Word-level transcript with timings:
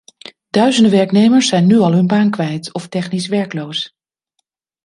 Duizenden 0.49 0.91
werknemers 0.91 1.47
zijn 1.47 1.67
nu 1.67 1.79
al 1.79 1.93
hun 1.93 2.07
baan 2.07 2.31
kwijt 2.31 2.73
of 2.73 2.87
technisch 2.87 3.27
werkloos. 3.27 3.95